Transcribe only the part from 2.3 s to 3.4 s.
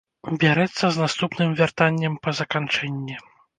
заканчэнні.